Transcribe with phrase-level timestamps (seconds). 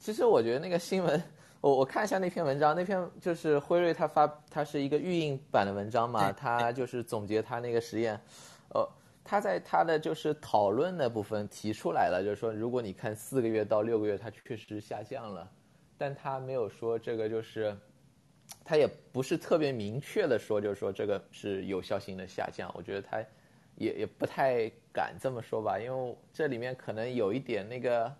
[0.00, 1.22] 其实我觉得那个新闻，
[1.60, 8.18] 我我看一下那篇文章，那篇就是辉瑞他发，他是一个预印版的文章嘛，他就是总结他那个实验，
[8.74, 8.88] 呃，
[9.22, 15.46] 他在他的就是讨论的部分提出来了，就是说如果你看四个月到六个月，它确实下降了，
[15.98, 17.76] 但他没有说这个就是。
[18.64, 22.68] 他也不是特别明确的说，就是说这个是有效性的下降。
[22.74, 23.22] 我觉得他
[23.76, 28.12] 也也不太敢这么说吧，因为这里面可能有一点那个，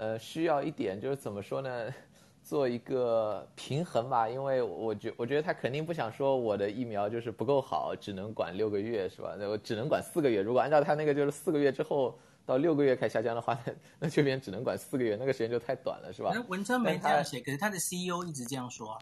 [0.00, 1.94] 呃，需要一点就是怎么说呢，
[2.42, 4.26] 做一个平衡吧。
[4.26, 9.36] 因为我觉我觉得他肯定不想说我的疫苗就是不够好，只能管六个月是吧？
[9.38, 10.40] 那我只能管四个月。
[10.40, 16.30] 如果按照他那个就是四个月之后到六个月开始下降的话， 那那这边只能管四个月，那个时间就太短了是吧？
[16.34, 18.98] 那文章没这样写，可是他的 CEO 一直这样说。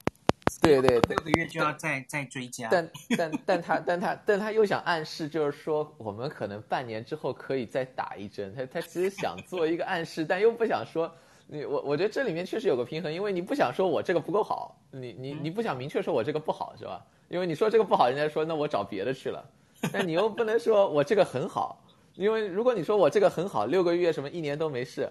[0.61, 8.55] 对对，六个月就要再再追加，但但但他但他但他又想暗示，就是说我们可能半年之后可以再打一针。
[8.55, 11.11] 他他其实想做一个暗示，但又不想说
[11.47, 17.05] 你我我觉得这里面确实有个平衡，因为你不想说我这个不够好，你你你不想明确说我这个不好是吧？
[17.29, 19.45] 因为你说这个不好，人家说那我找别的去了，
[19.93, 21.83] 但你又不能说我这个很好，
[22.15, 25.11] 因为如果你说我这个很好，六个月什么一年都没事，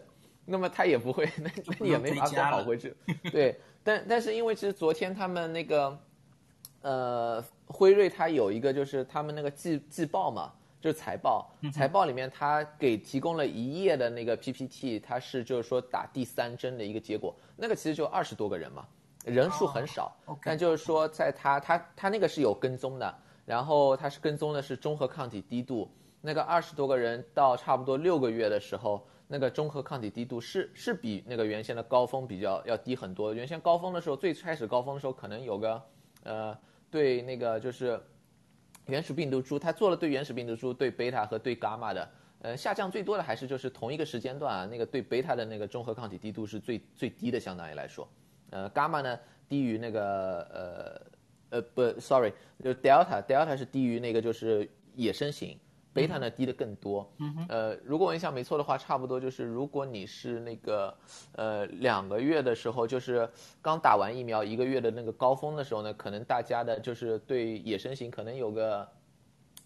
[0.49, 2.95] 那么他也不会，那那你也没法再跑回去，
[3.31, 3.59] 对。
[3.83, 5.99] 但但是因为其实昨天他们那个，
[6.81, 18.85] 呃，辉瑞它有一个就是他们那个季季报嘛，就是财报，财报里面他给提供了一页的那个 PPT，它是就是说打第三针的一个结果，那个其实就二十多个人嘛，
[19.25, 25.89] 人数很少，但就是说在他他他那个是有跟踪的，然后他是跟踪的是中和抗体低度，
[26.21, 29.05] 那个二十多个人到差不多六个月的时候。
[29.27, 33.33] 那个中和抗体低度是是比那个原先的高峰比较要低很多。
[33.33, 35.83] 原先高峰的时候，最开始高峰的时候可能有个，
[36.23, 36.57] 呃，
[36.89, 38.01] 对那个就是
[38.85, 48.07] 原始病毒株，它做了对原始病毒株、对贝塔和对伽马的，呃，下降最多的还是就是同一个时间段啊，那个对贝塔的那个中和抗体低度是最最低的，相当于来说，
[48.51, 49.19] 呃，伽马呢
[49.49, 50.41] 低于那个
[51.49, 52.31] 呃呃不，sorry，
[52.63, 55.59] 就是 delta delta 是低于那个就是野生型。
[55.97, 57.11] 贝塔呢低的更多，
[57.49, 60.95] 呃，如果我印象没错的话，差不多就是如果你是那个，
[61.31, 63.27] 呃，两个月的时候，就是
[63.63, 68.87] 刚打完疫苗一个月的那个高峰的时候呢，可能大家的就是对野生型可能有个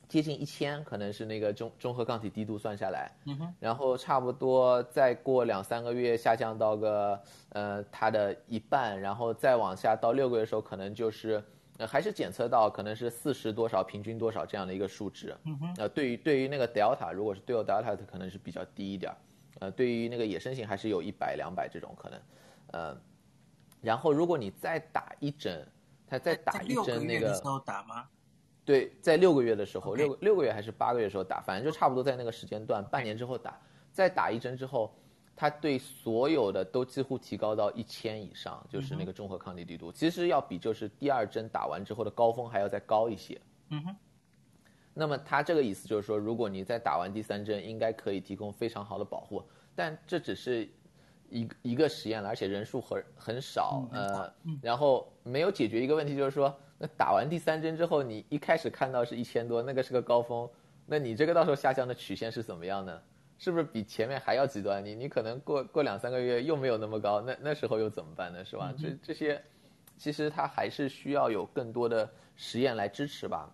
[0.07, 3.11] 接近一千，可能是那个中中和抗体低度算下来，
[3.59, 11.43] 然后差不多再过两三个月下降到个呃它的一半，然后再往下到六个月的时候，可能就是。
[11.87, 15.35] 还是检测到可能是四十多少，平均多少这样的一个数值。
[15.45, 15.75] 嗯哼。
[15.77, 19.13] 呃，对于对于那个 Delta，如果是对应 Delta，它可能是比较低一点。
[19.59, 22.19] 呃，对于那个野生型还是有一百两百这种可能。
[22.71, 22.97] 呃，
[23.81, 25.67] 然后如果你再打一针，
[26.07, 27.27] 它再打一针那个。
[27.27, 28.07] 的时候打吗？
[28.63, 33.59] 对，在六个月的时候，六六个月还是八个月的时候打，反正就差不多在那个时间段，半年之后打，
[33.91, 34.93] 再打一针之后。
[35.41, 43.41] 它对所有的都几乎提高到一千以上，就是那个综合抗体力度，其实要比就是第二针打完之后的高峰还要再高一些。
[43.69, 43.95] 嗯哼。
[44.93, 49.43] 那么它这个意思就是说，如果你再打完第三针，应该可以提供非常好的保护。
[49.73, 50.69] 但这只是
[51.31, 54.31] 一一个实验了，而且人数很很少，呃，
[54.61, 60.47] 然后没有解决一个问题，就是说，那打完第三针之后，你一开始看到是一千多，那个是个高峰，
[60.85, 63.01] 那你这个到时候下降的曲线是怎么样呢？
[63.41, 64.85] 是不是比前面还要极端？
[64.85, 68.45] 你你可能过过两三个月又没有那么高，那那时候又怎么办呢？
[68.45, 68.71] 是吧？
[68.79, 69.41] 这这些，
[69.97, 73.51] 其实它还是需要有更多的实验来支持吧。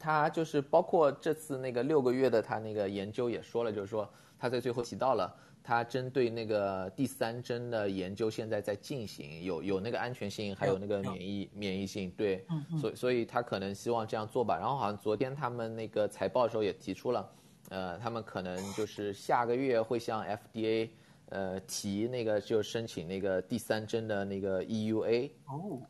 [0.00, 5.32] 他就是包括这次那个六个月的他那个研究也说了，就是说他在最后提到了，
[5.62, 12.44] 他针对那个第三针的研究现在在进行，有有那个安全性，还有那个免疫免疫性，对，
[12.80, 14.58] 所以所以他可能希望这样做吧。
[14.58, 17.30] 然后好像昨天他们那个财报的时候也提出了。
[17.68, 20.90] 呃，他们可能就是下个月会向 FDA，
[21.26, 25.30] 呃，提那个就申请那个第三针的那个 EUA。
[25.46, 25.82] 哦。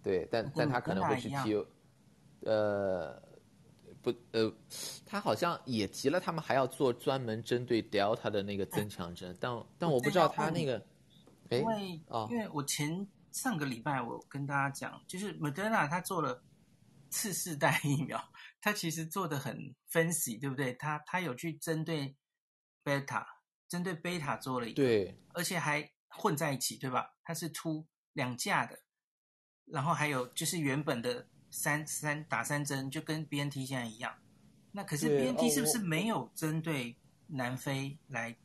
[0.00, 1.54] 对，但但他可能会去提，
[2.40, 3.20] 呃，
[4.00, 4.50] 不，呃，
[5.04, 10.80] 他好像也提了，他们还要做专门针对 Delta 的那个增强针，但但我不知道他那个，
[11.50, 16.40] 因为哦，因为我前上个礼拜我跟大家讲，就是 Moderna 他做了
[17.10, 18.22] 次世代疫苗。
[18.60, 20.72] 他其实做的很分析，对不对？
[20.74, 22.16] 他他有去针对
[22.82, 23.26] 贝塔，
[23.68, 27.16] 针对贝塔做了一个，对，而且还混在一起，对吧？
[27.22, 28.80] 它是凸两价的，
[29.66, 34.18] 然后还有就是原本的三三打三针，就跟 BNT 现在一样。
[34.72, 36.96] 那可是 BNT 是不是没有针对
[37.28, 38.36] 南非来？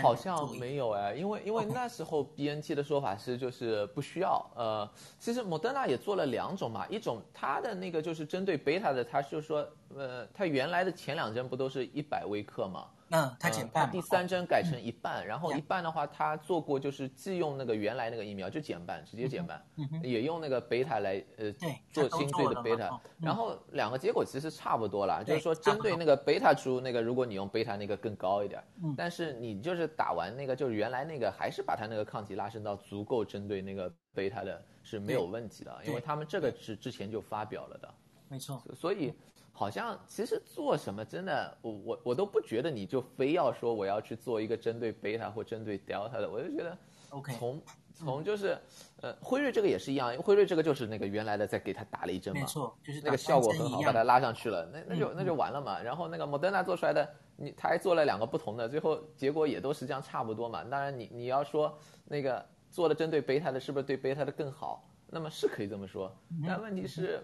[0.00, 4.44] 好像没有哎，因为因为那时候 B N T 的说法是就是不需要。
[4.54, 9.66] 呃，其实莫德纳也做了两种嘛，一种它的那个就是针对贝塔的，它就是说，
[9.96, 12.86] 呃，它原来的前两针不都是一百微克嘛？
[13.12, 19.62] 嗯，它减半、呃，第三针改成一半，嗯、然后一半的话，他做过就是既用那个原来那个疫苗就减半，直接减半，
[20.02, 21.52] 也用那个贝塔来呃
[21.92, 37.94] 做新对的贝塔，嗯、然后两个结果其实差不多啦，就是说针对那个贝塔株那个，如果你用贝塔那个更高一点，嗯、但是你就是打完那个就是原来那个还是把它那个抗体拉伸到足够针对那个贝塔的是没有问题的，因为他们这个是之前就发表了的，
[38.28, 39.12] 没错，所以。
[39.54, 46.76] 好像其实做什么真的，我我我都不觉得你就非要说我要去做一个针对贝塔或针对 Delta 的，我就觉得
[47.10, 47.62] ，OK，从
[47.94, 48.58] 从就是，
[49.02, 55.80] 呃，辉瑞这个也是一样，辉瑞这个就是那个原来的再给他打了一针嘛，没错，就是那个效果很好，把它拉上去了，那那就那就完了嘛。
[55.80, 60.64] 然后那个 Moderna 做出来的，你他还做了两个不同的，最后结果也都是这样差不多嘛。
[60.64, 64.88] 当然你你要说那个做了针对贝塔的，是不是对贝塔的更好？
[65.06, 66.10] 那么是可以这么说，
[66.46, 67.22] 但问题是。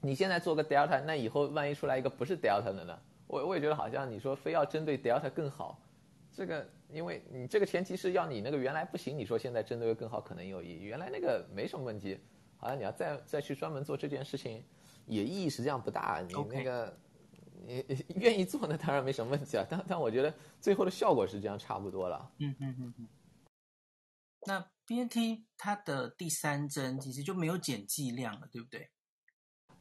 [0.00, 2.98] 你现在做个 Delta，那以后万一出来一个不是 Delta 的呢？
[3.26, 5.80] 我我也觉得好像你说非要针对 Delta 更好，
[6.32, 12.18] 这个因为你这个前提是要你那个原来不行，你说现在针对更好可能有意义，原来那个没什么问题，
[12.56, 14.64] 好像你要再再去专门做这件事情，
[15.06, 16.20] 也意义实际上不大。
[16.26, 16.98] 你那个.
[17.62, 17.84] 你
[18.16, 22.32] 愿意做那，当然没什么问题啊，但但我觉得最后的效果实际上差不多了。
[22.38, 23.08] 嗯嗯嗯嗯。
[24.46, 28.88] 那 BNT 它的第三针其实就没有减剂量了，对不对？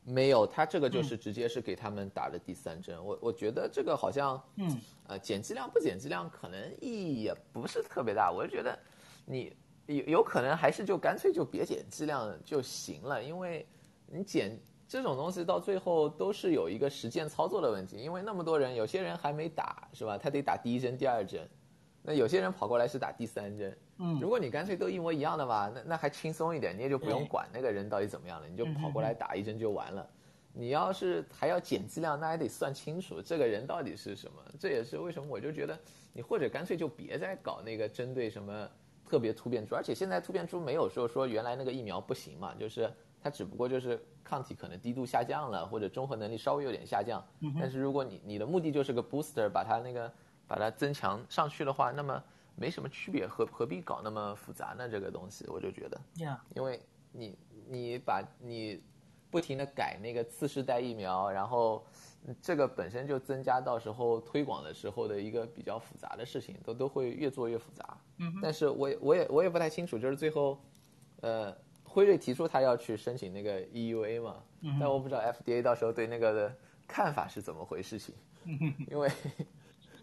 [0.04, 2.96] 没有，他这个就是直接是给他们打的第三针。
[2.98, 8.31] 嗯、我我觉得这个好像，嗯，呃，减剂量不减剂量可能意义也不是特别大。
[8.31, 8.78] 我就觉得
[9.25, 9.56] 你
[9.86, 13.68] 有有可能还是就干脆就别减剂量就行了，因为
[14.07, 17.98] 你减这种东西到最后都是有一个实践操作的问题。
[17.98, 20.18] 因为那么多人，有些人还没打是吧？
[20.18, 21.48] 他得打第一针、第二针。
[22.01, 30.10] 那有些人跑过来是打第三针，嗯，如果你干脆都一模一样的吧，那那还轻松一点，你也就不用管那个人到底怎么样了，你就跑过来打一针就完了。
[30.54, 34.42] 你要是还要减剂量，那还得算清楚这个人到底是什么。
[34.57, 35.78] 这也是为什么我就觉得
[36.13, 38.69] 你或者干脆就别再搞那个针对什么
[39.06, 42.90] 特别突变株，而且现在突变株没有说说原来那个疫苗不行嘛，就是
[43.22, 47.22] 它只不过就是抗体可能低度下降了，或者中和能力稍微有点下降。
[47.60, 50.10] 但是如果你你的目的就是个 booster，把它那个。
[50.50, 52.24] 把它增强上去的话，那么
[52.60, 54.90] 没什么区别，何何必搞那么复杂呢？
[54.90, 56.02] 这个东西，我就觉得.
[56.56, 56.80] 因为
[57.12, 58.84] 你你把你
[59.32, 61.86] 不停的改那个次世代疫苗，然后
[62.42, 67.98] 这个本身就增加到时候推广的时候的一个比较复杂的事情，都都会越做越复杂。
[68.18, 70.60] 嗯哼，但是我也我也我也不太清楚，就是最后，
[71.22, 74.44] 呃，辉瑞提出他要去申请那个 EUA 嘛，
[74.80, 76.56] 但我不知道 FDA 到时候对那个的
[76.88, 78.14] 看法是怎么回事情，
[78.92, 79.10] 因为。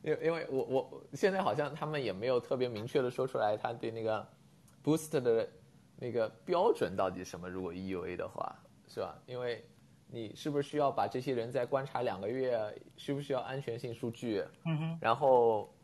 [0.06, 4.24] 因因为我我现在好像他们也没有特别明确的说出来，他对那个
[4.84, 5.48] booster 的
[5.96, 7.50] 那个标准到底什么？
[7.50, 8.56] 如果 EUA 的话，
[8.86, 9.18] 是吧？
[9.26, 9.64] 因为
[10.06, 12.56] 你是不是需要把这些人再观察两个月？
[12.96, 14.44] 需不需要安全性数据？
[14.64, 14.98] 嗯哼。
[15.00, 15.74] 然后，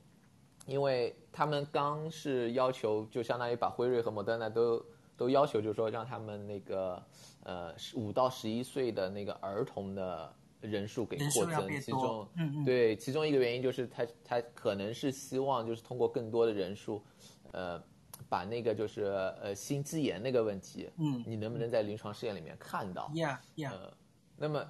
[0.67, 4.87] 因为他们刚是要求，就相当于把辉瑞和莫德纳都
[5.17, 7.03] 都要求，就是说让他们那个
[7.43, 10.33] 呃五到十一岁的那个儿童的。
[10.63, 17.05] 人数给扩增，其中，嗯嗯对，其中一个原因就是他他可能是希望就是通过更多的人数，
[17.51, 17.83] 呃，
[18.29, 19.03] 把那个就是
[19.43, 23.73] 呃心肌炎那个问题，嗯，你能不能在临床试验里面看到？Yeah Yeah。
[23.73, 23.93] 呃，
[24.37, 24.65] 那么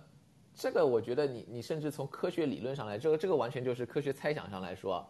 [0.55, 5.07] 这个我觉得你你甚至从科学理论上来，这个这个完全就是科学猜想上来说，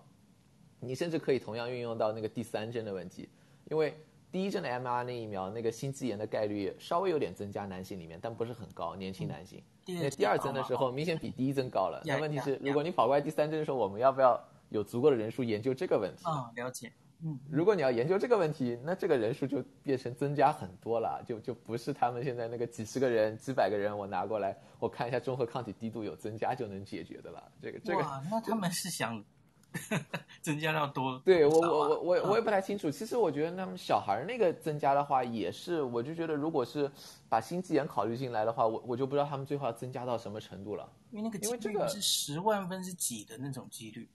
[0.80, 3.28] 你甚至可以同样运用到那个第三针的问题，
[3.70, 3.94] 因为
[4.32, 9.60] 第一针的 mRNA 疫苗那个心肌炎的概率稍微有点增加，男性里面，但不是很高，年轻男性。
[9.60, 12.02] 嗯那第二针的时候，明显比第一针高了。
[12.04, 16.24] 那问题是，如果你跑过来第三针的时候，我们要不要有足够的人数研究这个问题？
[16.24, 16.92] 啊，了解。
[17.24, 27.52] 嗯，如果你要研究这个问题，那这个人数就变成增加很多了，就就不是他们现在那个几十个人、几百个人，我拿过来，我看一下中和抗体低度有增加就能解决的了。
[27.62, 29.24] 这个这个，哇，那他们是想。
[30.42, 31.20] 增加到多？
[31.24, 32.90] 对我我我我我也不太清楚。
[32.90, 36.90] 其实我觉得他们小孩那个增加的话，也是，我就觉得如果是
[37.28, 40.88] 把心肌炎考虑进来的话，我我就不知道他们最后要增加到什么程度了。
[41.10, 44.08] 因为那个因为这个是十万分之几的那种几率。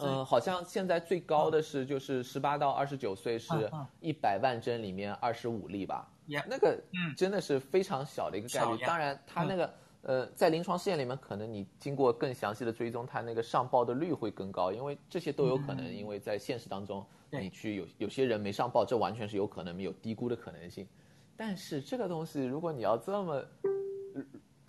[0.00, 3.70] 嗯，好像现在最高的是就是十八到二十九岁是
[4.00, 6.10] 一百万针里面二十五例吧。
[6.48, 6.78] 那个
[7.16, 8.76] 真的是非常小的一个概率。
[8.84, 9.72] 当然，他那个。
[10.02, 20.86] 呃，在临床试验里面，可能你经过更详细的追踪，它那个上报的率会更高，因为这些都有可能，因为在现实当中，你去有有些人没上报，这完全是有可能，没有低估的可能性。
[21.36, 23.42] 但是这个东西，如果你要这么，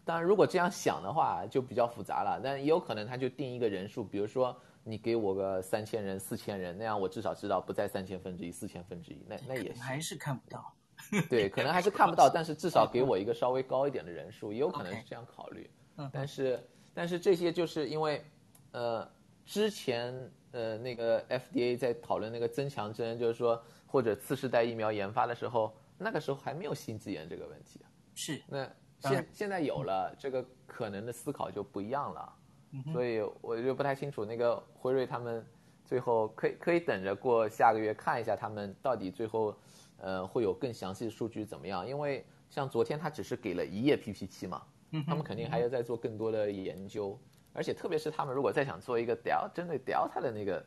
[0.05, 2.39] 当然如果这样想的话，就比较复杂了。
[2.43, 10.73] 但也有可能他就定一个人数，比如说你给我个三千人、四千人，那样我至少知道不在三千分之一、四千分之一，那那也还是看不到。
[11.29, 15.69] 对，可能还是看不到，但是至少给我一个稍微高一点的人数，也有可能是这样考虑。
[16.11, 16.59] 但是，
[16.93, 18.23] 但是这些就是因为，
[18.71, 19.07] 呃，
[19.45, 20.13] 之前
[20.51, 27.79] 呃那个 FDA 在讨论那个增强针，就是说或者次世代疫苗研发的时候，那个时候还没有心肌炎这个问题。
[28.15, 28.41] 是。
[28.47, 28.67] 那
[29.01, 32.33] 现现在有了这个可能的思考就不一样了。
[32.71, 32.91] 嗯。
[32.91, 35.45] 所以我就不太清楚那个辉瑞他们
[35.85, 39.55] 最后可以可以等着过下个月看一下他们到底最后
[39.97, 42.25] 呃会有更详细的数据怎么样，因为。
[42.49, 44.61] 像昨天他只是给了一页 PPT 嘛，
[45.07, 47.19] 他们肯定还要再做更多的研究，
[47.51, 50.63] 而且特别是他们如果再想做一个 Delta 针对 Delta 的那个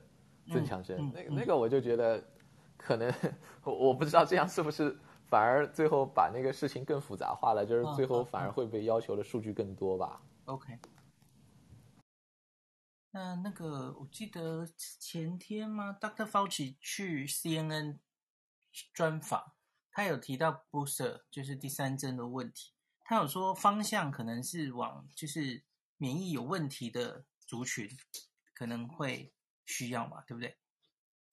[0.50, 2.20] 增强针，那个那个我就觉得
[2.76, 3.14] 可能
[3.62, 10.20] 我不知道这样是不是反而最后把那个事情更复杂化了，就是最后反而会被要求的数据更多吧。
[10.46, 10.76] OK，
[13.12, 14.66] 那那个我记得
[14.98, 16.26] 前天吗？Dr.
[16.26, 17.98] Fauci 去 CNN
[18.92, 19.52] 专访。
[19.90, 25.62] 他有提到 booster 就是第三针的问题，他有说方向可能是往就是
[25.96, 27.88] 免疫有问题的族群
[28.52, 29.32] 可能会
[29.64, 30.54] 需要嘛，对不对？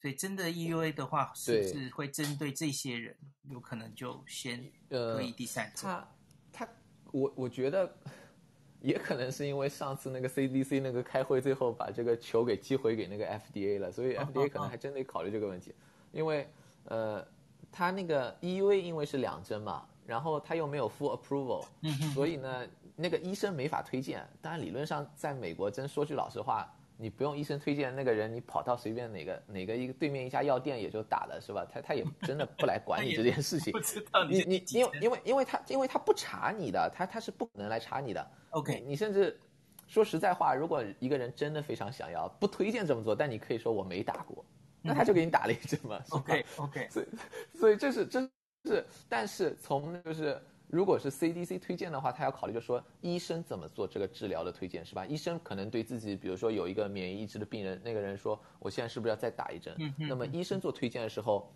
[0.02, 3.18] 所以真的 EUA 的话，是不是会针对这些人，
[3.50, 5.92] 有可能就先可以第三针？
[5.92, 6.08] 呃、
[6.54, 6.74] 他他
[7.12, 7.98] 我我觉得
[8.80, 15.76] 也可能是因为上次那个 CDC 那个开会最后把这个球给击回给那个 FDA 了，所以 FDA 可能还真得考虑这个问题，
[16.14, 16.48] 因为
[16.86, 17.28] 呃。
[17.74, 21.66] 他那个 EUA 因为是两针嘛，然后他又没有 full approval，
[22.14, 24.24] 所以呢，那个医生没法推荐。
[24.40, 31.66] 当然理论上，在美国真说句老实话，你不用医生推荐，那个人你跑到随便哪个哪个一个对面一家药店也就打了，是吧？
[31.68, 33.74] 他他也真的不来管你 这件事情。
[33.74, 38.32] 不知道你你因为因为因为他因为他不查你的，他他是不可能来查你的。
[38.52, 39.40] OK，你甚至
[39.88, 44.46] 说实在话，如果一个人真的非常想要，不推荐这么做，但你可以说我没打过。
[44.84, 47.06] 那他就给你打了一针嘛，OK OK，所以
[47.58, 48.22] 所以这是这
[48.66, 55.06] 是，但是从就是如果是 CDC 推荐的话，他要考虑就是说医生怎么做这个治疗的推荐是吧？
[55.06, 59.74] 医生可能对自己，比如说有一个免疫抑制的病人，那个人说我现在是不是要再打一针？
[59.80, 60.08] 嗯嗯。
[60.08, 61.52] 那么医生做推荐的时候，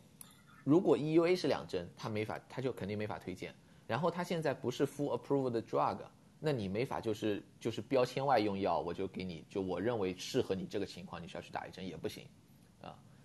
[0.63, 3.53] 如果 EUA 是两针，他没法，他就肯定没法推荐。
[3.87, 5.97] 然后他现在不是 full approved drug，
[6.39, 12.27] 那你没法就是就是标签外用药，我就给你就我认为适合你这个情况，你需要去打一针也不行。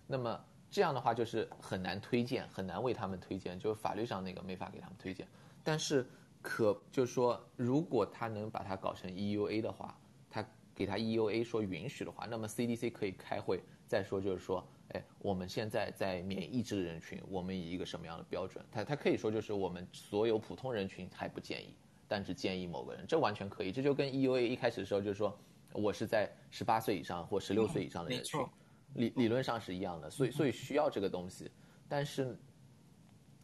[0.07, 5.27] 那么这样的话就是很难推荐，很难为他们推荐，就是法律上那个没法给他们推荐。
[5.63, 6.05] 但是
[6.41, 9.97] 可就是说，如果他能把它搞成 EUA 的话，
[10.29, 10.45] 他
[10.75, 18.65] 给他 EUA 说允许的话，那么 CDC 可以开会再说，就是说，哎，我们现在在免疫抑制的人群，我们以一个什么样的标准？
[18.71, 21.75] 他他可以说就是我们所有普通人群还不建议，
[22.07, 23.71] 但只建议某个人，这完全可以。
[23.71, 25.37] 这就跟 EUA 一开始的时候就是说
[25.71, 28.43] 我是在十八岁以上或十六岁以上的人群。
[28.95, 31.49] 理理论上是一样的，所以所以需要这个东西，
[31.87, 32.37] 但是，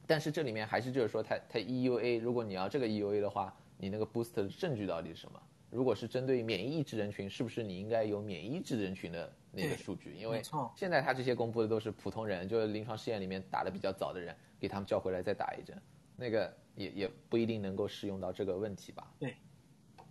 [0.06, 5.42] 但是这里面还是就是说它，它它 EUA，如果你要这个 EUA 的话，你那个 booster 的证据到底是什么？
[5.70, 10.16] 如果是针对免疫抑制人群，是不是你应该有免疫抑制人群的那个数据？
[10.16, 10.42] 因为
[10.76, 15.80] 现在他这些公布的都是普通人，就是临床试验里面打的比较早的人，给他们叫回来再打一针，
[16.16, 19.12] 那个也也不一定能够适用到这个问题吧？
[19.20, 19.36] 对。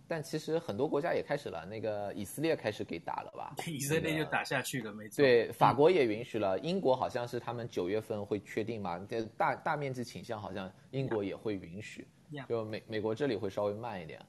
[0.09, 3.55] 但其实很多国家也开始了，那个以色列开始给打了吧？
[3.67, 5.17] 以色列就打下去了，没错。
[5.23, 8.99] 对，法国也允许了，英国好像是他们九月份会确定嘛，
[9.37, 12.07] 大大面积倾向好像英国也会允许，
[12.49, 14.19] 就美美国这里会稍微慢一点。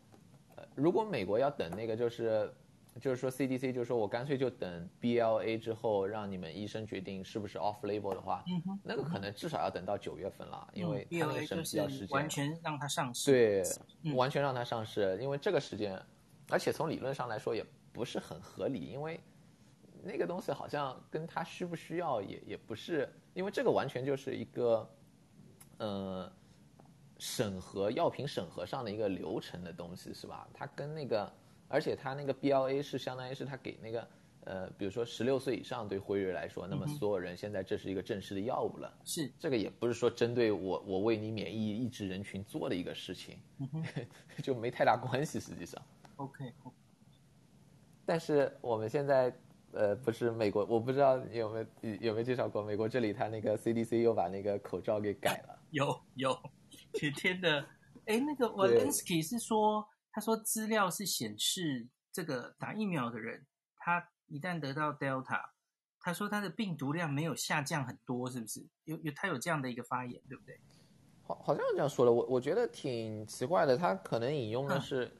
[0.57, 2.53] 呃，如果美国要等那个就是。
[2.99, 12.09] 就是说，CDC 就是说我干脆就等 BLA 之后，让你们医生决定是不是 off label 的话，嗯、那个可能至少要等到九月份了，嗯、因为它那个审批要时间。
[12.11, 13.31] 完全让它上市。
[13.31, 13.63] 对、
[14.03, 16.03] 嗯，完全让它上市，因为这个时间，
[16.49, 19.21] 而且从理论上来说也不是很合理，因为
[20.03, 24.91] 那个东西好像跟它需不需要也也不是，因为这个完全就是一个，
[25.79, 26.33] 呃，
[27.19, 30.49] 审核药品审核上的一个流程的东西，是吧？
[30.53, 31.33] 它跟那个。
[31.73, 34.09] 而且它那个 BLA 是相当于是它给那个，
[34.45, 38.93] 呃，比如说十六岁以上对辉瑞来说，那么所有人现在这是一个正式的药物了。
[39.05, 43.39] 是这个也不是说针对我我为你免疫抑制人群做的一个事情，
[44.43, 45.81] 就没太大关系实际上。
[46.17, 46.53] OK。
[48.05, 49.33] 但是我们现在
[49.71, 51.67] 呃不是美国，我不知道你有没有
[52.01, 55.57] 有没有介绍过美国这里他那个 CDC 又把那个口罩给改了。
[55.71, 55.87] 有
[56.17, 56.37] 有，
[56.95, 57.65] 天天的，
[58.07, 59.87] 哎，那个 Walensky 是说。
[60.21, 63.43] 他说资料是显示，这个打疫苗的人，
[63.79, 65.41] 他一旦得到 Delta，
[65.99, 68.61] 他说他的病毒量没有下降很多，是不是？
[68.85, 70.61] 有有他有这样的一个发言，对不对？
[71.23, 73.79] 好，好像这样说的，我我觉得挺奇怪的。
[73.79, 75.11] 他可能引用的是，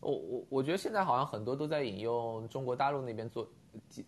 [0.00, 3.48] 我我我觉得现在好像很多都在引用中国大陆那边做。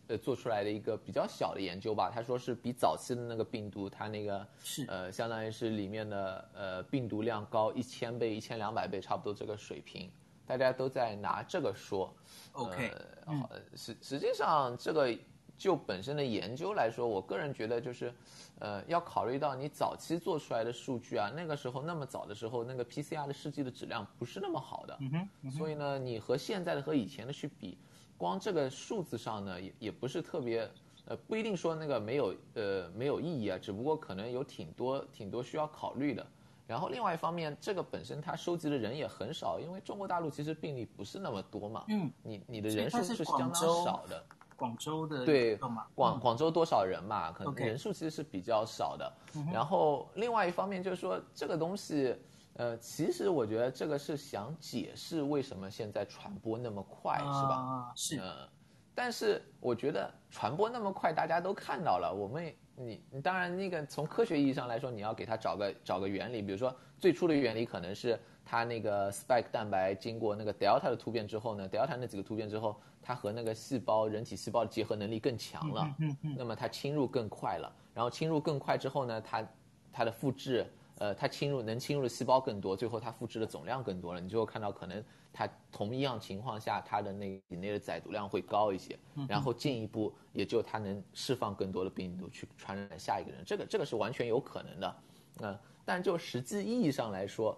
[0.09, 10.11] 呃，做出来的一个比较小的研究吧，他说是比早期的那个病毒，它那个是呃，相当于是里面的呃病毒量高一千倍、一千两百倍，差不多这个水平。
[10.51, 12.13] 大家都在拿这个说。
[12.55, 12.93] OK，
[13.27, 15.17] 呃，好，实实际上这个
[15.57, 18.13] 就本身的研究来说，我个人觉得就是，
[18.59, 27.79] 呃，要考虑到你早期做出来的数据啊，那个时候那么早的时候，那个 PCR 的试剂的质量不是那么好的，嗯嗯、所以呢，你和现在的和以前的去比，
[28.19, 30.69] 光这个数字上呢，也也不是特别，
[31.05, 36.27] 呃，不一定说那个没有，呃，没有意义啊，只不过可能有挺多挺多需要考虑的。
[36.71, 41.85] 然后另外一方面，这个本身它收集的人也很少，因为中国大陆其实病例不是那么多嘛。
[41.89, 44.25] 嗯，你你的人数是相当少的。
[44.55, 45.57] 广州的对，
[45.97, 47.33] 广广州多少人嘛？
[47.33, 49.13] 可能人数其实是比较少的。
[49.53, 52.15] 然后另外一方面就是说，这个东西，
[52.55, 57.55] 呃，其实我觉得这个是想解释为什么现在传播那么快，是吧？
[57.57, 58.21] 啊，是。
[58.23, 58.49] 嗯，
[58.95, 62.55] 但是我觉得传播那么快，大家都看到了，我们。
[62.83, 79.49] 你你当然那个从科学意义上来说，你要给它找个找个原理，比如说最初的原理可能是它那个 spike 蛋白经过那个 delta 的突变之后呢，delta 那几个突变之后，它和那个细胞人体细胞的结合能力更强了，嗯嗯，那么它侵入更快了，然后侵入更快之后呢，它
[79.93, 80.67] 它的复制，
[81.01, 85.03] 呃，它侵入能侵入的细胞更多，最后它复制的总量更多了，你就会看到可能。
[85.33, 94.97] 它同一样情况下，它的那体内的载毒量会高一些，然后进一步也就它能释放更多的病毒去传染下一个人，这个这个是完全有可能的，
[95.43, 97.57] 嗯，但就实际意义上来说，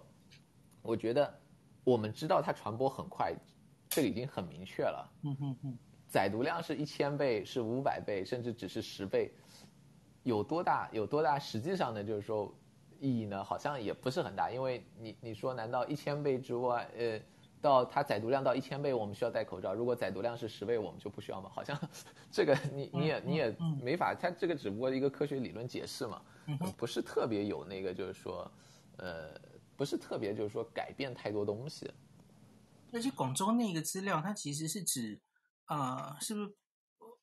[0.83, 1.33] 我觉得
[1.83, 3.33] 我们知道它传播很快，
[3.89, 9.33] 这个已经很明确了，嗯嗯嗯，载毒量是一千倍，是五百倍，甚至只是十倍，
[10.21, 11.39] 有多大有多大？
[11.39, 12.53] 实际上呢，就是说
[13.03, 17.19] 意义呢，好像也不是很大，因为你你说难道一千倍之外，呃？
[17.63, 19.73] 到它载毒量到一千倍，我们需要戴口罩。
[19.73, 21.49] 如果载毒量是十倍，我们就不需要吗？
[21.49, 21.79] 好像
[22.29, 26.21] 这个你你也你也没法，它这个只不过一个科学理论解释嘛，
[26.75, 28.51] 不是特别有那个就是说，
[28.97, 29.29] 呃，
[29.77, 31.89] 不是特别就是说改变太多东西。
[32.91, 35.21] 而且广州那个资料，它其实是指
[35.63, 36.53] 啊、呃，是不是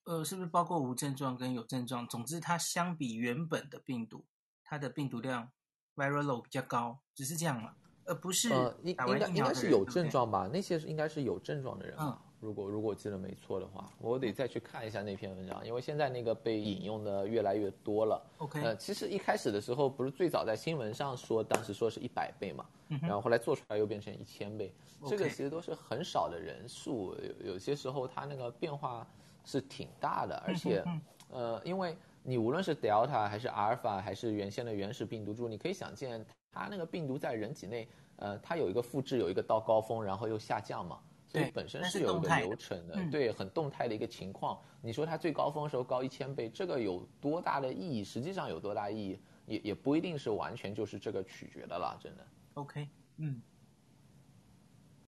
[0.04, 2.08] 呃，是不是包括无症状跟有症状？
[2.08, 4.24] 总之，它相比原本的病毒，
[4.64, 5.52] 它的病毒量
[6.00, 7.74] viral load 比较高，只是这样了。
[8.04, 10.48] 呃，不是，呃，应应该应该是有症状吧？
[10.52, 11.94] 那些是应该是有症状的人。
[12.00, 18.20] 嗯，如果如果我记得没错的话，我得再去看一下那篇文章，因为现在那个被引用的越来越多了。
[18.38, 22.64] OK，呃，其实一开始的时候不是最早在新闻上说，当时说是一百倍嘛，
[23.02, 24.72] 然后后来做出来又变成一千倍，
[25.06, 29.06] 这个其实都是很少的人数，有有些时候它那个变化
[29.44, 30.82] 是挺大的，而且，
[31.28, 36.24] 呃，因为你无论是 Delta 还是阿尔法还是原先的原始病毒株，你可以想见。
[36.52, 44.60] 它那个病毒在人体内，呃，它有一个复制，有一个到高峰，然后又下降嘛，所以本身是有一个流程的，的对，很动态的一个情况。
[44.82, 48.02] 你说它最高峰的时候高一千倍，这个有多大的意义？
[48.02, 52.26] 实际上有多大意义，也也不一定是完全就是这个取决的了，真的。
[52.54, 53.40] OK，嗯，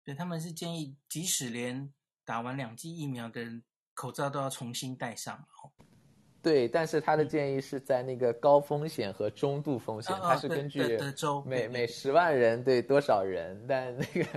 [0.04, 1.90] 对，他们是建议，即使连
[2.26, 5.48] 打完两剂疫苗的人，口罩都要重新戴上。
[6.42, 10.98] 对，但是他的建议是在那个高风险和中度风险，他是根据
[11.46, 14.30] 每每十万人对多少人，但那个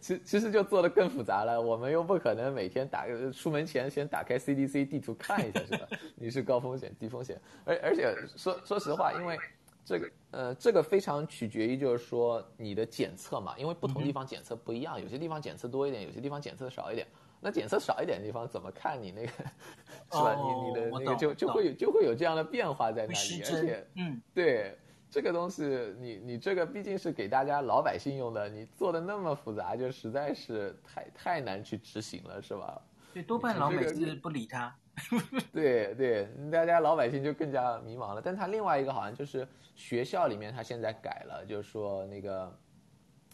[0.00, 1.60] 其其实就做的更复杂了。
[1.60, 5.86] 我们又不可能每天打出门前先打开 CDC 地图看一下，是吧？
[6.16, 9.38] 你是高风险、低风险，而而且说说实话，因为
[9.84, 17.06] 这个呃，这个非常取决于就是说你的检测嘛，因为不同地方检测不一样，有些地方检测多一点，有些地方检测少一点。
[17.40, 19.28] 那检测少一点的地方怎么看你那个，
[20.10, 20.34] 是吧？
[20.34, 24.76] 你你的那个就就会有就会有这样的变化在那里，而且，嗯，对
[25.10, 25.64] 这个东西，
[25.98, 32.80] 你你这个毕竟是给大家老百姓用的，你做的那么复杂，就实在是太太难去执行了，是吧？
[33.14, 34.74] 对，多半老百姓不理他。
[35.52, 38.22] 对对，大家老百姓就更加迷茫了。
[38.24, 42.58] 但他另外一个好像就是学校里面他现在改了，就是说那个。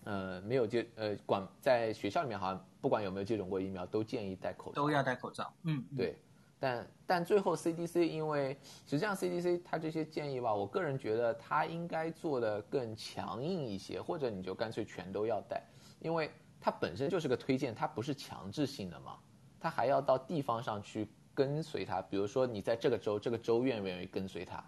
[0.05, 5.53] 呃，没有接呃管在学校里面，好像不管有没有接种过疫苗，都建议戴口罩，都要戴口罩。
[5.62, 6.17] 嗯，对。
[6.59, 15.61] 但但最后 CDC 因为实际上 CDC 它这些建议吧，我个人觉得它应该做的更强硬一些，或者你就干脆全都要戴，
[15.99, 19.19] 因为它本身就是个推荐，它不是强制性的嘛，
[19.59, 22.01] 它还要到地方上去跟随它。
[22.01, 24.59] 比如说你在这个州，这个州愿不愿意跟随它，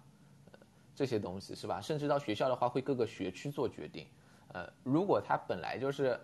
[0.51, 0.59] 呃，
[0.97, 1.81] 这些东西是吧？
[1.81, 4.09] 甚至到学校的话，会各个学区做决定。
[4.55, 6.19] 呃，如果他本来就是，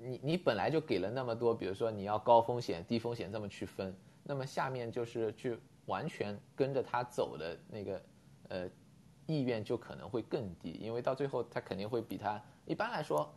[0.00, 8.02] 你你本来就给了那么多，比如说你要高风险、低风险这么去分，那么下面就是去完全跟着他走的那个，
[8.48, 8.70] 呃，
[9.26, 13.28] 意愿就可能会更低，因为到最后他肯定会比他一般来说，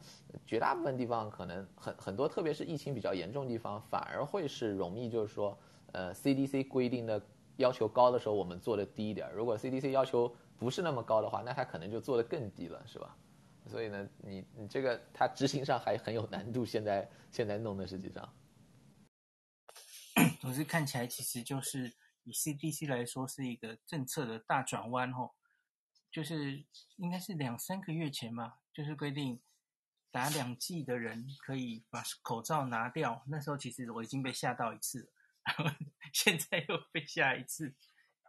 [0.45, 5.57] 绝大部分地方可能很很多，特别是疫情比较严重的地方，反而会是容易就是说，
[5.93, 7.19] 呃，CDC 规定的
[7.57, 13.15] 要求高的时候，我们做的低一点；如果 CDC 要求不是那么高的话，那他可能就做的更低了，是吧？
[13.67, 16.65] 所以呢，你你这个它执行上还很有难度。
[16.65, 18.33] 现在现在弄的实际上，
[20.39, 25.31] 总之看起来其实就是以 CDC 来说是一个政策的大转弯哦，
[26.11, 26.63] 就是
[26.97, 29.41] 应该是两三个月前嘛，就是规定
[30.11, 33.23] 打两剂的人可以把口罩拿掉。
[33.27, 35.09] 那时候其实我已经被吓到一次了，
[35.43, 35.75] 然 后
[36.13, 37.73] 现在又被吓一次。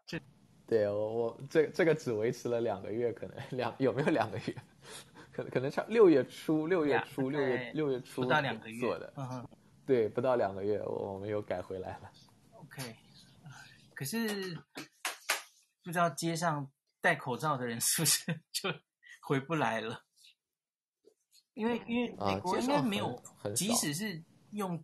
[0.07, 0.21] 这
[0.67, 4.57] 对我我这这个只维持了两个月，可能两有没有两个月？
[5.37, 9.49] 可能可能差六月初，六月初，六月六月初不到两个月做的，嗯哼，
[9.85, 12.11] 对，不到两个月，我我们又改回来了。
[12.53, 12.97] OK，
[13.95, 14.55] 可是
[15.85, 16.73] 不知道街上
[17.03, 18.73] 戴口罩的人 是不是就
[19.21, 20.03] 回不来了？
[21.53, 23.23] 因为因为美国应该没有，
[23.55, 24.83] 即使是用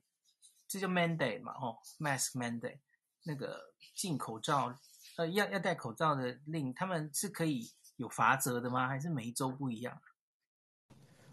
[0.68, 2.78] 这叫 mandate 嘛，哦，mask mandate
[3.24, 3.58] 那个
[3.94, 4.78] 进口罩，
[5.16, 8.86] 呃，要要戴口罩的令，他们是可以有罚则的吗？
[8.86, 9.98] 还是每一周不一样？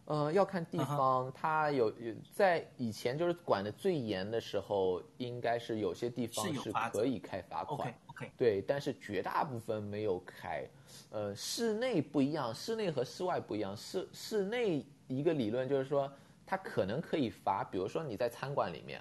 [0.09, 7.93] 呃，要看地方，它有有在以前就是管的最严的时候，应该是有些地方是可以开罚款。
[8.07, 10.67] OK，对，但是绝大部分没有开。
[11.11, 13.77] 呃，室内不一样，室内和室外不一样。
[13.77, 16.11] 室室内一个理论就是说，
[16.43, 18.99] 它可能可以罚，比如说你在餐馆里面，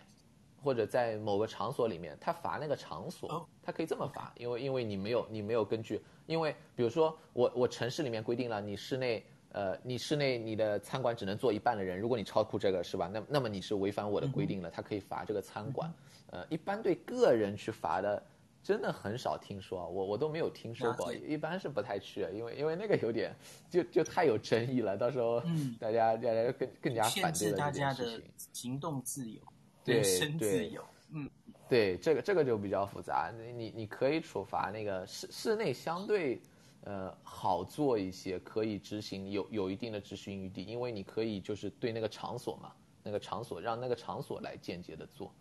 [0.62, 9.24] 或者在某个场所里面，他罚那个场所，他可以这么罚，因为因为你没有你没有根据，因为比如说我我城市里面规定了你室内。
[9.58, 13.10] 呃，你室内你的餐馆只能坐一半的人，如果你超出这个是吧？
[13.12, 15.92] 那那么你是违反我的规定了，他可以罚这个餐馆。
[16.30, 18.22] 呃，一般对个人去罚的，
[18.62, 23.34] 真的很少听说，我我都没有听说过，一般是不太去，因为因为那个有点
[23.68, 25.42] 就就太有争议了，到时候
[25.80, 27.56] 大家大家更更加反对了这件事情。
[27.56, 29.40] 限制大家的行动自由，
[29.82, 31.28] 对人身自由，嗯，
[31.68, 36.40] 对，这个这个就比较复杂，你你你可以处罚那个室室内相对。
[36.88, 45.34] 呃，好做一些，可以执行，有有一定的执行余地，因为你可以就是对那个场所嘛，那个场所让那个场所来间接的做，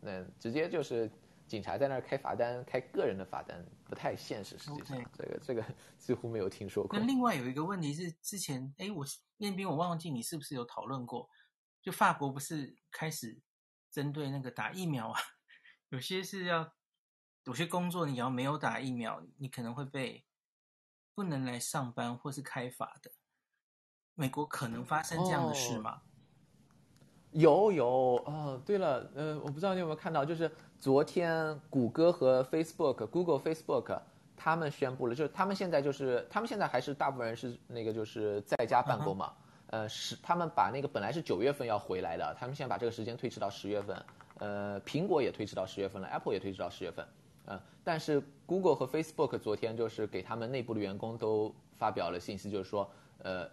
[0.00, 1.10] 那直接就是
[1.46, 5.62] 警察在那儿开罚单，开个人的罚单不太现实，实际上.这个这个
[5.98, 6.98] 几乎没有听说过。
[6.98, 9.04] 那另外有一个问题是，之前哎，我
[9.36, 11.28] 彦斌，我忘记你是不是有讨论过，
[11.82, 13.38] 就法国不是开始
[13.90, 15.20] 针对那个打疫苗啊，
[15.90, 16.72] 有些是要
[17.44, 20.24] 有些工作你要没有打疫苗，你可能会被。
[21.16, 23.10] 不能来上班或是开罚的，
[24.14, 25.92] 美国可能发生这样的事吗？
[25.92, 26.00] 哦、
[27.32, 27.86] 有有
[28.26, 33.98] 哦，对了，呃，我不知道你有没有看到，就是昨天谷歌和 Facebook、Google、Facebook
[34.36, 39.32] 他们宣布了，就是他们现在就是他们现在还是大部分人是那个就是在家办公嘛，
[39.68, 44.04] 呃，是他们把那个本来是九月份要回来的，他们现在把这个时间推迟到十月份，
[44.36, 47.08] 呃，苹果也推迟到十月份了，Apple 也推迟到十月份。
[47.46, 53.48] 嗯，但是 Google 和 Facebook 昨天就是给他们内部的员工都发表了信息，就是说，呃，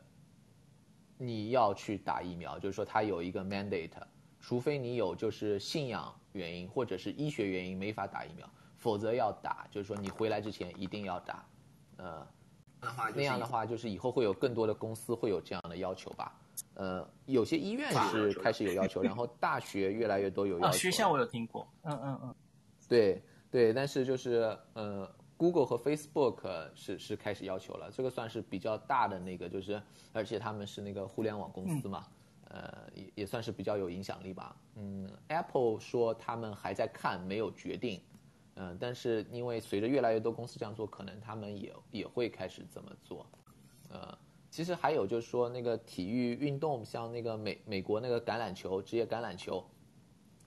[1.17, 3.91] 你要去打疫苗，就是说它有一个 mandate，
[4.39, 11.45] 除非你有就是信仰原因或者是医学原因没法打疫苗，否则要打，就是说你回来之前一定要打，
[11.97, 12.27] 呃，
[13.15, 16.35] 那样的话就是以后会有更多的公司会有这样的要求吧，
[16.73, 20.77] 呃，有些医院是开始有要求，然后大学越来越多有要求。
[20.77, 22.35] 学校我有听过，嗯嗯嗯，
[22.87, 23.21] 对。
[23.53, 29.79] 对，但是就是呃，Google 和 Facebook 是是开始要求了，这个算是比较大的那个，就是
[30.11, 32.07] 而且他们是那个互联网公司嘛，
[32.49, 34.55] 嗯、呃，也也算是比较有影响力吧。
[34.77, 38.01] 嗯，Apple 说他们还在看，没有决定。
[38.55, 43.23] 嗯、呃，但是因为随着越来越多公司这样做，可能他们也也会开始这么做。
[43.91, 44.17] 呃，
[44.49, 49.63] 其实还有就是说那个体育运动，像那个美美国那个橄榄球，职业橄榄球，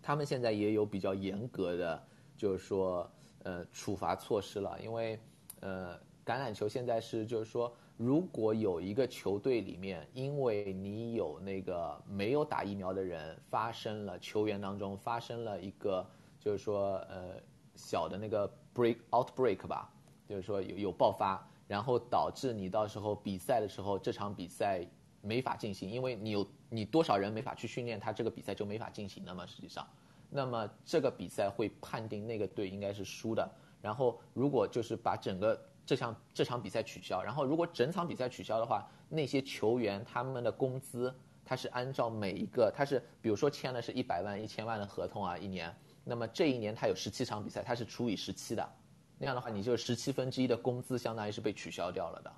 [0.03, 2.03] 他们现在也有比较严格的。
[2.37, 3.11] 就是说，
[3.45, 5.19] 呃，处罚措施了，因为，
[5.61, 16.07] 呃，橄榄球现在是就是说，如果有一个球队里面，因为你有那个没有打疫苗的人发生了，球员当中发生了一个，
[16.39, 17.41] 就是说，呃，
[17.75, 19.91] 小的那个 break outbreak 吧，
[20.29, 24.87] 就是说有有爆发，然后导致你到时候比赛的时候，这场比赛
[25.23, 29.87] 没法进行，因为你有你多少人没法去训练，他这个比赛就没法进行了嘛，实际上。
[30.29, 33.49] 那么这个比赛会判定那个队应该是输的。
[33.81, 48.75] 然后如果就是把整个这项这场比赛取消，然后如果整场比赛取消的话，那些球员他们的工资他是按照每一个他是比如说签的是一百万一千万的合同啊一年，那么这一年他有十七场比赛，他是除以十七的，
[49.19, 52.33] 那样的话你就十七分之一的工资相当于是被取消掉了的。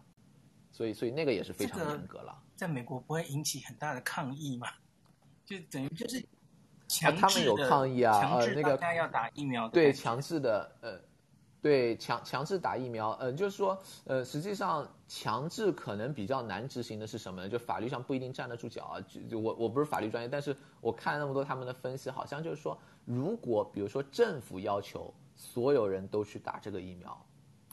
[0.70, 2.38] 所以所以那个也是非常严格了。
[2.54, 4.68] 在美国不会引起很大的抗议嘛？
[5.46, 6.22] 就等于就是。
[7.02, 10.98] 啊，他们有抗议啊，呃，那个大家要打疫苗，对，强制的，呃，
[11.60, 17.48] 对，强强制打疫苗，呃，就是说，呃，实际上强制可能比较难执行的是什么呢？
[17.48, 19.00] 就法律上不一定站得住脚啊。
[19.02, 27.26] 就就我我不是法律专业，但是我看了那么多他们的分析，好像就是说，如果比如说政府要求所有人都去打这个疫苗，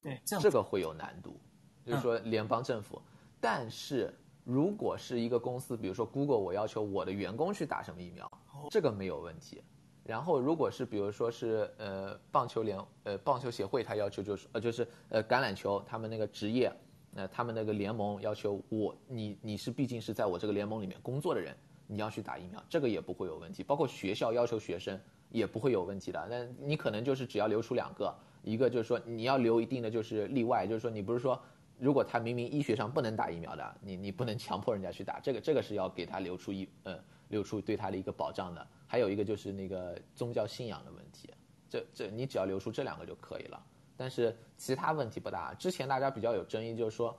[0.04, 1.40] 对，这个会有难度，
[1.86, 2.98] 就是说联邦政府。
[2.98, 8.30] 嗯、但是如果是一个公司，比如说 Google，我要求我的员工去打什么疫苗，
[8.70, 9.62] 这个没有问题。
[10.04, 16.72] 然后，如果是比如说是呃棒球联呃棒球协会，他要求就是呃就是呃橄榄球他们那个职业，
[17.16, 23.64] 呃他们那个联盟要求我你你是毕竟是在我这个联盟里面工作的人，你要去打疫苗，这个也不会有问题。
[23.64, 25.00] 包括学校要求学生
[25.32, 26.28] 也不会有问题的。
[26.30, 31.42] 那你可能就是只要留出两个，一个就是说你要留一定的就是例外，就是说你不是说
[31.80, 36.96] 如果他明明医学上不能打疫苗的，你你不能强迫人家去打，这个这个是要给他留出一呃。
[37.28, 41.30] 留出对他的一个保障的，还有一个就是那个宗教信仰的问题，
[41.70, 43.64] 这这你只要留出这两个就可以了。
[43.98, 45.54] 但是其他问题不大。
[45.54, 47.18] 之前大家比较有争议，就是说，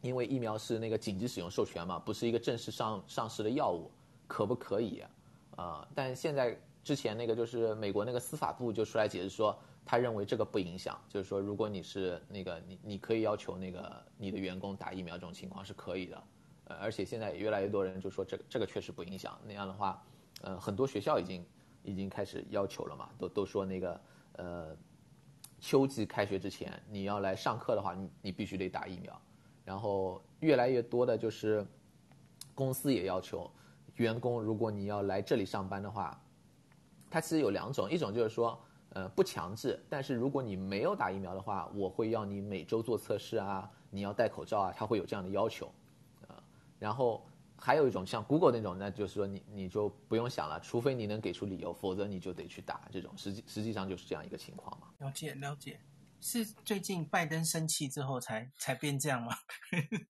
[0.00, 3.90] 因为疫苗是那个紧急使用授权嘛，不是一个正式上上市的药物，
[4.26, 5.02] 可不可以
[5.56, 5.86] 啊？
[5.94, 16.22] 但现在之前那个就是美国那个司法部就出来解释说，他认为这个不影响，就是说如果你是那个你你可以要求那个你的员工打疫苗这种情况是可以的。
[16.66, 19.38] 呃，而且现在也越来越多人就说这个这个确实不影响。
[19.46, 20.02] 那样的话，
[20.42, 21.44] 呃，很多学校已经
[21.82, 24.00] 已经开始要求了嘛，都都说那个
[24.32, 24.76] 呃，
[25.60, 29.20] 秋季开学之前你要来上课的话，你你必须得打疫苗。
[29.64, 31.66] 然后越来越多的就是
[32.54, 33.50] 公司也要求
[33.96, 36.20] 员工，如果你要来这里上班的话，
[37.10, 38.58] 它其实有两种，一种就是说
[38.90, 45.68] 呃不强制，但是如果你没有打疫苗的话，我会要你每周做测试啊，你要戴口罩啊，他会有这样的要求。
[46.78, 47.26] 然后
[47.58, 53.16] 还有一种像 Google 那种，那就是说你你就不用想了，除非你能给出理由，否则你就得去打这种。
[53.16, 54.88] 实际实际上就是这样一个情况嘛。
[54.98, 55.80] 了解了解，
[56.20, 59.32] 是最近拜登生气之后才才变这样吗？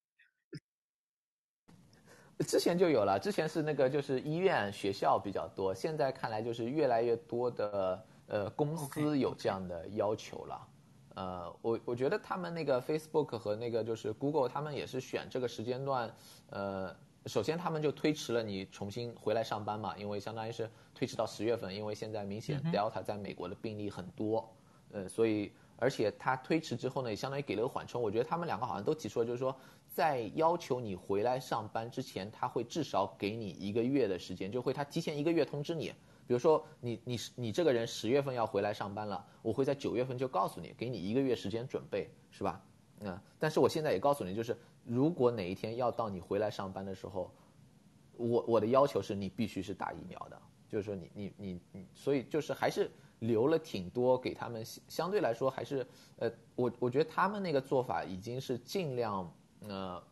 [2.47, 10.69] 之前就有了，之前是那个就是医院学校比较多，现在看来就是越来越多的呃公司有这样的要求了。
[11.17, 16.15] 呃，我我觉得他们那个 Facebook 和那个就是 Google，他们也是选这个时间段，
[16.51, 24.47] 呃，首先他们就推迟了你重新回来上班嘛，因为相当于是推迟到十月份，因为现在明显 Delta 在美国的病例很多，
[24.93, 28.03] 呃，所以而且他推迟之后呢，也相当于给了个缓冲。
[28.03, 29.57] 我觉得他们两个好像都提出了，就是说
[29.89, 35.95] 在要求你回来上班之前，他会至少给你一个月的时间，就会他提前一个月通知你。
[36.27, 42.61] 比如说你你你这个人十月份要回来上班了，我会在九月份就告诉你，给你一个月时间准备，是吧？
[43.01, 47.31] 嗯，但是我现在也告诉你，就是如果哪一天要到你回来上班的时候，
[48.17, 55.87] 我我的要求是你必须是打疫苗的，就是说你你你你，所以就是还是留了挺多给他们，相对来说还是
[56.19, 60.03] 呃，我我觉得他们那个做法已经是尽量呃，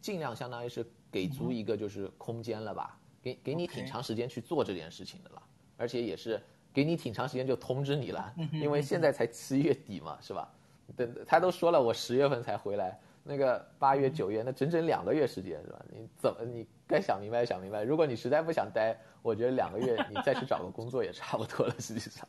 [0.00, 5.42] 尽量相当于是给足一个就是空间了吧，给给你挺长时间去做这件事情的了。
[5.82, 6.40] 而且也是
[6.72, 10.48] 给你挺长时间就通知你了，因为现在才七月底嘛，是吧？
[10.96, 15.84] 等他都说了，我十月份才回来，那个八月九月那整整两个月时间是吧？
[15.90, 17.82] 你怎么你该想明白想明白。
[17.82, 21.74] 如果你实在不想待，我觉得两个月你再去找个工作也差不多了。
[21.80, 22.28] 实际上，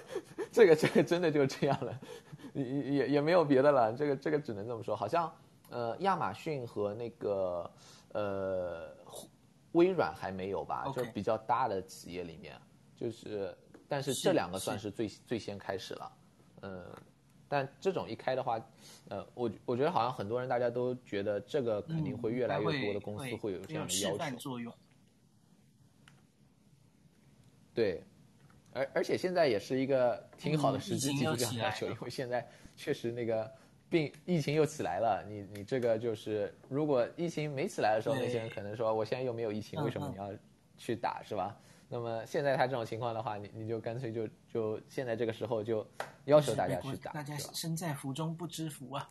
[0.50, 2.00] 这个这个真的就这样了，
[2.54, 3.92] 也也也没有别的了。
[3.92, 4.96] 这个这个只能这么说。
[4.96, 5.30] 好像
[5.68, 7.70] 呃亚马逊和那个
[8.12, 8.88] 呃
[9.72, 10.84] 微软还没有吧？
[10.94, 12.54] 就比较大的企业里面。
[12.96, 13.56] 就是，
[13.88, 16.12] 但是这两个算是最是最先开始了，
[16.62, 16.84] 嗯，
[17.48, 18.58] 但这种一开的话，
[19.08, 24.36] 呃，我我觉得好像很多人大家都觉得这个肯定会越来越多的公司会有这样的要求。
[24.36, 24.72] 作用。
[27.74, 28.02] 对，
[28.72, 33.52] 而而且现在也是一个挺好的时机提出这样的要求，因为现在确实那个
[33.90, 40.30] 病疫情又起来了，你你这个就是如果疫情没起来的时候，那些人可能说我现在又没有疫情，为什么你要
[40.78, 41.58] 去打是吧？
[41.88, 45.88] 那么现在他这种情况的话，你你就干脆就就现在这个时候就
[46.24, 49.08] 要求大家去打，大家身在福中不知福啊！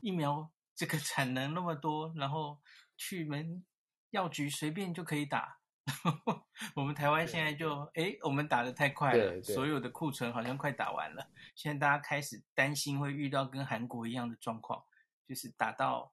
[0.00, 2.58] 疫苗这个产能那么多，然后
[2.96, 3.64] 去门
[4.10, 5.58] 药局随便就可以打。
[6.74, 11.30] 我们台湾现在就哎，我们打的太快了，所有的库存好像快打完了。
[11.54, 14.82] 现在大家开始担心会遇到跟韩国一样的状况，
[15.28, 16.12] 就是打到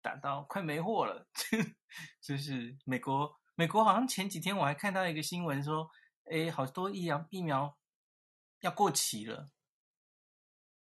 [0.00, 1.28] 打到快没货了，
[2.20, 3.38] 就是美国。
[3.54, 5.88] 美国好像前几天我还看到一个新闻说，
[6.30, 7.76] 诶，好多疫苗疫苗
[8.60, 9.50] 要过期了，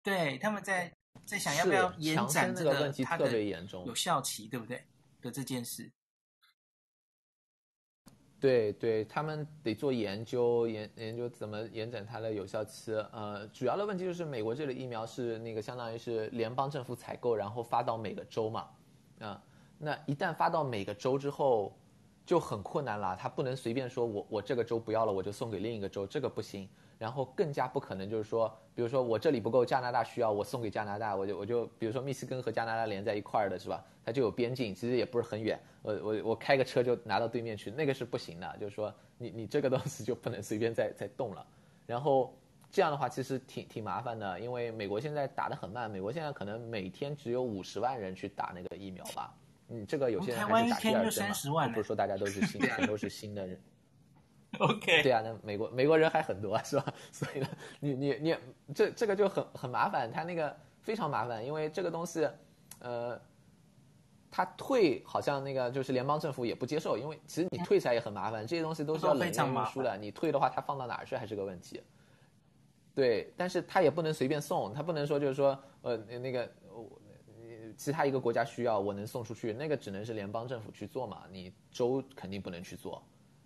[0.03, 0.93] 对，他们在
[1.27, 3.43] 在想要不要延展这个它的
[3.87, 4.83] 有效期，对不对？
[5.21, 5.91] 的这件事，
[8.39, 12.93] 对对，他们得做研究，研研究怎么延展它的有效期。
[13.11, 18.69] 呃，主要的问题就是美国这里疫苗是那个相当于是联邦政府采购，然后发到每个州嘛，
[19.19, 19.43] 啊，
[19.79, 21.75] 那一旦发到每个州之后，
[22.27, 26.69] 就很困难了，他不能随便说我我这个州不要了，我就送给另一个州，这个不行。
[26.97, 33.85] 然后更加不可能就是说，比如说我这里不够，加拿大需要，我送给加拿大，我就我就比如说密西根和加拿大连在一块儿的是吧？
[34.05, 41.45] 它就有边境，其实也不是很远，我我我开个车就拿到对面去，那个是不行的，就是说你你这个东西就不能随便再再动了。
[41.85, 42.33] 然后
[42.71, 49.35] 这样的话其实挺挺麻烦的，因为美国现在打得很慢，美国现在可能每天只有五十万人去打那个疫苗吧。
[49.69, 53.61] 嗯，这个有些人还是打第二针嘛，不是说大家都是新全都是新的人。
[54.61, 56.87] OK，对啊，那美国美国人还很多是吧？
[57.11, 57.49] 所以呢，
[57.81, 58.37] 你你你
[58.73, 62.29] 这这个就很很麻烦，他那个非常麻烦，因为这个东西，
[62.79, 63.21] 呃，
[64.31, 71.83] 他退好像那个就是联邦政府也不接受，因为其实你退起来也很麻烦，这些东西都是要冷链运输的，你退的话，他放到哪儿去还是个问题。
[72.95, 76.49] 对，但是他也不能随便送，他不能说就是说呃那个
[77.77, 83.03] 其他一个国家需要我能送出去，那个只能是联邦政府去做嘛，你州肯定不能去做，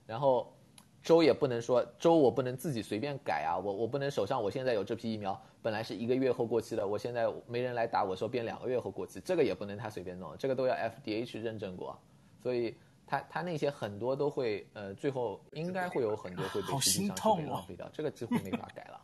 [0.07, 0.53] 然后。
[1.01, 11.97] 州也不能说州，我不能自己随便改啊，我我不能手上我现在有这批疫苗，本来是一个月后过期的，我现在没人来打，我说变两个月后过期，这个也不能他随便弄，这个都要 FDA 去认证过，
[12.43, 19.01] 所以他他那些很多都会呃最后应该会有很多会被实际上浪费掉，这个几乎没法改了。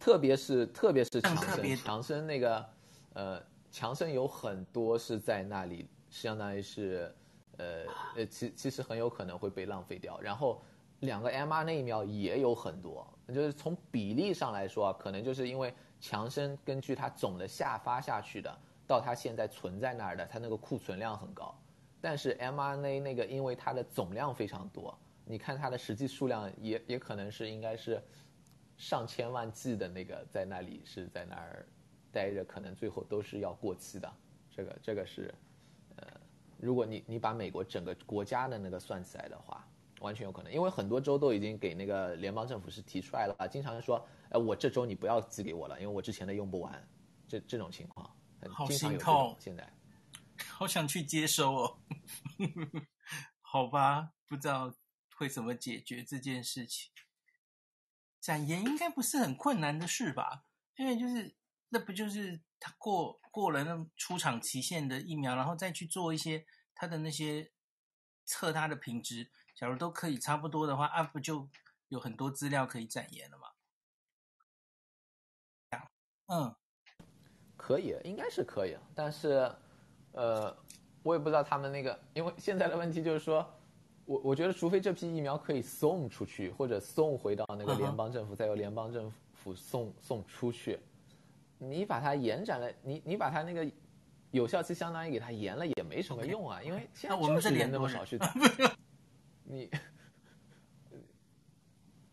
[0.00, 2.68] 特别是特别是强生，强生那个
[3.14, 7.14] 呃强生有很多是在那里相当于是。
[7.58, 7.84] 呃
[8.16, 10.18] 呃，其其实很有可能会被浪费掉。
[10.18, 10.62] 然后，
[11.00, 21.54] 两个 mRNA 疫苗也有很多，就是从比例上来说，可能就是因为强生根据它总的下发下去的，到它现在存在那儿的，它那个库存量很高。
[22.00, 28.02] 但是 mRNA 那个因为它的总量非常多，你看它的实际数量也也可能是应该是
[28.78, 31.66] 上千万剂的那个在那里是在那儿
[32.12, 34.12] 待着，可能最后都是要过期的。
[34.50, 35.34] 这个这个是。
[35.96, 36.06] 呃
[36.62, 39.66] 如果你你把美国整个国家的那个算起来的话，
[40.00, 46.86] 完全有可能，因为很多州都已经给那个联邦政府是提出来了，经常说，哎，我这周你不要寄给我了，因为我之前的用不完，
[47.26, 48.14] 这这种情况，
[48.50, 49.72] 好心痛，现在，
[50.50, 51.78] 好想去接收哦，
[53.40, 54.70] 好吧，不知道
[55.16, 56.92] 会怎么解决这件事情，
[58.20, 60.44] 展延应该不是很困难的事吧？
[60.76, 61.34] 因为就是
[61.70, 62.40] 那不就是。
[62.62, 67.50] 他过过了那出厂期限的疫苗，然后再去做一些他的那些
[68.26, 71.48] 测它的品质，假如都可以差不多的话，啊不就
[71.88, 73.46] 有很多资料可以展延了吗？
[76.26, 76.54] 嗯，
[77.56, 79.50] 可以，应该是可以，但是，
[80.12, 80.54] 呃，
[81.02, 83.58] 我也不知道他们那个，因为现在的问题就是说，
[84.04, 90.78] 我我觉得除非这批疫苗可以送出去，或者送回到那个联邦政府，再由联邦政府送送出去。
[91.62, 93.70] 你把它延展了，你你把它那个
[94.30, 98.32] 有效期相当于给它延了，也没什么用啊，因为现在我们是连那么少去 打。
[99.44, 99.70] 你，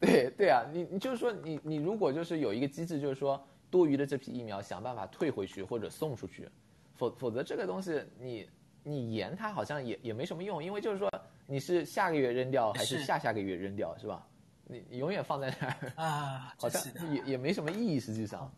[0.01, 6.49] 对对啊，你你就是说你你如果就是有一个机制，就是说多余的这批疫苗想办法退回去或者送出去，
[6.95, 8.49] 否否则这个东西你
[8.83, 11.09] 你延它好像也也没什么用，因为就是说
[11.45, 14.27] 你是下个月扔掉还是下下个月扔掉是，是吧？
[14.65, 16.81] 你你永远放在那儿啊， 好像
[17.13, 18.51] 也也没什么意义，实际上。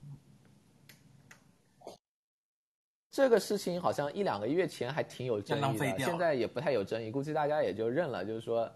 [3.11, 8.23] 这个事情好像一两个月前还挺有争议的，现在也不太有争议，估计大家也就认了。
[8.23, 8.69] 就是说，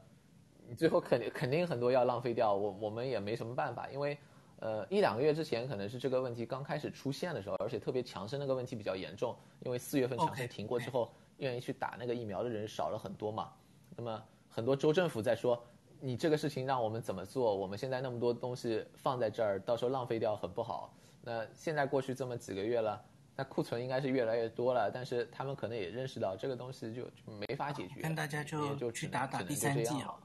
[0.67, 4.17] 你最后肯定肯定很多要浪费掉，我我们也没什么办法，因为，
[4.60, 13.54] 呃，一两个月之前可能是这个问题刚开始出现的时候，而且特别强生那个问题比较严重，因为四月份强生停过之后，愿意去打那个疫苗的人少了很多嘛。
[13.96, 15.63] 那么很多州政府在说，
[16.00, 17.56] 你这个事情让我们怎么做？
[17.56, 20.91] 我们现在那么多东西放在这儿，到时候浪费掉很不好。
[21.22, 23.00] 那现在过去这么几个月了。
[23.36, 30.24] 那库存应该是越来越多了，但是他们可能也认识到这个东西就就没法解决，跟大家就就去打打第三季好了，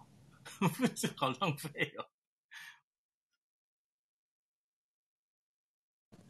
[1.16, 2.04] 好浪费哦。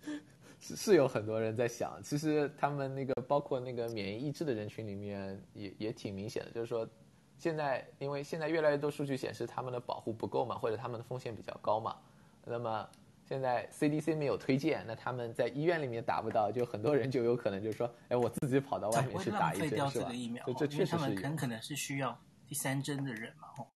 [0.60, 6.88] 是是有很多人在想，其实他们那个包括那个免疫抑制的人群里面也也挺明显的，就是说
[7.38, 11.96] 现在因为现在越来越多数据显示他们的保护不够嘛，或者他们的风险比较高嘛，
[12.44, 12.88] 那么。
[13.28, 20.08] 现在 CDC 没有推荐，那他们在医院里面打不到，就很多人就有可能就说，哎，我自己跑到外面去打一针，是吧？
[20.08, 20.96] 对这确实是。
[20.96, 23.68] 他们很可能是需要第三针的人嘛，哦。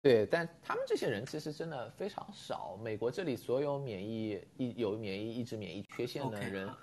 [0.00, 2.78] 对，但他们这些人其实真的非常少。
[2.78, 6.74] 美国这里所有免疫一有免疫抑制免疫缺陷的人，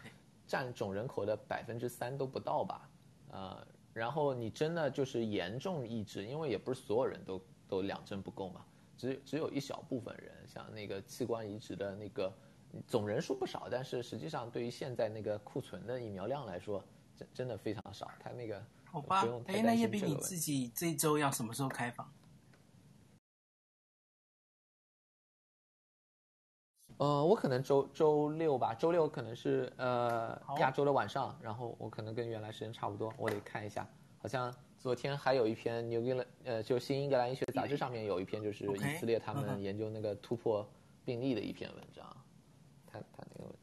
[0.46, 2.88] 占总人口的百分之三都不到吧，
[3.32, 7.44] 呃，然后你真的就是严重抑制，因为也不是所有人都
[7.74, 8.64] 都两针不够嘛，
[8.96, 12.32] 只只有一小部分人，像那个器官移植的那个
[12.88, 22.08] 总人数不少，但是实际上对于现在那个库存的疫苗量来说，真真的非常少，他那个好吧，哎，那叶斌你自己这周要什么时候开放？
[26.98, 33.86] 呃，我可能周周六吧，周六可能是呃亚洲的晚上，然后我可能跟原来时间差不多，我得看一下。
[34.20, 34.54] 好像
[34.84, 40.70] 昨天还有一篇《New England》呃，就《新英格兰医学杂志》上面有一篇，就是以色列他们研究那个突破
[41.06, 42.06] 病例的一篇文章。
[42.86, 43.56] 他他那个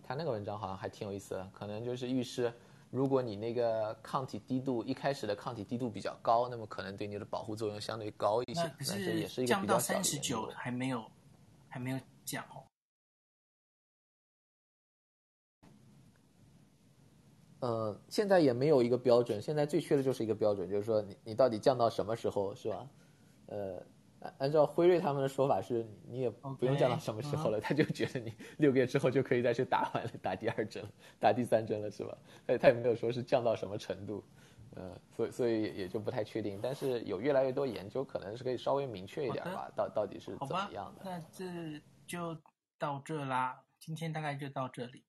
[0.00, 2.54] 他那个文章好像还挺有意思的，可能就是预示，
[2.88, 8.72] 如果你那个抗体低度一开始的抗体低度比较高，那么可能对你的保护作用相对高一些。
[8.78, 11.04] 可是降到三十九还没有
[11.68, 12.62] 还没有降哦。
[17.60, 22.88] 呃，现在也没有一个标准，现在最缺的就是一个标准，就是说你你到底降到什么时候，是吧？
[23.46, 23.82] 呃，
[24.38, 27.68] 按照辉瑞他们的说法是，你也不用降到什么时候了，okay, uh -huh.
[27.68, 30.82] 他就觉得你 六个月之后就可以再去打完了，打第二针，
[31.18, 32.16] 打第三针了，是吧？
[32.46, 34.24] 他他也没有说是降到什么程度，
[34.76, 41.02] 呃，所以所以也就不太确定，但是有越来越多研究，可能是可以稍微明确一点吧，到到底是怎么样的？
[41.04, 42.34] 那这就
[42.78, 45.04] 到这啦，今天大概就到这里。